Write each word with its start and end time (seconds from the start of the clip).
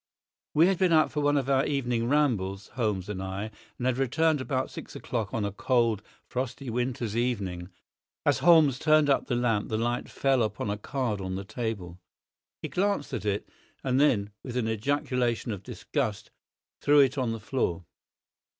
We 0.55 0.65
had 0.65 0.79
been 0.79 0.91
out 0.91 1.11
for 1.11 1.19
one 1.21 1.37
of 1.37 1.47
our 1.47 1.63
evening 1.63 2.09
rambles, 2.09 2.69
Holmes 2.69 3.07
and 3.07 3.21
I, 3.21 3.51
and 3.77 3.85
had 3.85 3.99
returned 3.99 4.41
about 4.41 4.71
six 4.71 4.95
o'clock 4.95 5.31
on 5.31 5.45
a 5.45 5.51
cold, 5.51 6.01
frosty 6.25 6.71
winter's 6.71 7.15
evening. 7.15 7.69
As 8.25 8.39
Holmes 8.39 8.79
turned 8.79 9.11
up 9.11 9.27
the 9.27 9.35
lamp 9.35 9.69
the 9.69 9.77
light 9.77 10.09
fell 10.09 10.41
upon 10.41 10.71
a 10.71 10.77
card 10.79 11.21
on 11.21 11.35
the 11.35 11.45
table. 11.45 11.99
He 12.63 12.67
glanced 12.67 13.13
at 13.13 13.25
it, 13.25 13.47
and 13.83 14.01
then, 14.01 14.31
with 14.41 14.57
an 14.57 14.67
ejaculation 14.67 15.51
of 15.51 15.61
disgust, 15.61 16.31
threw 16.81 16.99
it 16.99 17.15
on 17.19 17.31
the 17.31 17.39
floor. 17.39 17.85